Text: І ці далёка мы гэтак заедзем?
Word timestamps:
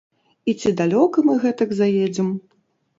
І 0.51 0.55
ці 0.61 0.71
далёка 0.79 1.27
мы 1.29 1.37
гэтак 1.47 1.79
заедзем? 1.85 2.37